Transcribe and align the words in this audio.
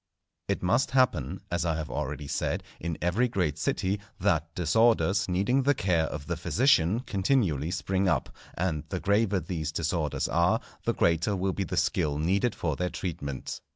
_It 0.51 0.63
must 0.63 0.89
happen, 0.97 1.41
as 1.51 1.63
I 1.63 1.75
have 1.75 1.91
already 1.91 2.25
said, 2.27 2.63
in 2.79 2.97
every 3.03 3.27
great 3.27 3.59
city, 3.59 3.99
that 4.19 4.55
disorders 4.55 5.29
needing 5.29 5.61
the 5.61 5.75
care 5.75 6.05
of 6.05 6.25
the 6.25 6.35
physician 6.37 7.01
continually 7.01 7.69
spring 7.69 8.09
up; 8.09 8.35
and 8.55 8.83
the 8.89 8.99
graver 8.99 9.39
these 9.39 9.71
disorders 9.71 10.27
are, 10.27 10.59
the 10.85 10.93
greater 10.95 11.35
will 11.35 11.53
be 11.53 11.65
the 11.65 11.77
skill 11.77 12.17
needed 12.17 12.55
for 12.55 12.75
their 12.75 12.89
treatment. 12.89 13.61